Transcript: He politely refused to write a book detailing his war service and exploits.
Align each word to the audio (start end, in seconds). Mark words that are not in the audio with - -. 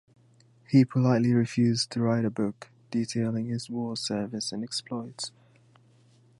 He 0.67 0.83
politely 0.83 1.31
refused 1.31 1.91
to 1.91 2.01
write 2.01 2.25
a 2.25 2.31
book 2.31 2.71
detailing 2.89 3.45
his 3.49 3.69
war 3.69 3.95
service 3.95 4.51
and 4.51 4.63
exploits. 4.63 5.31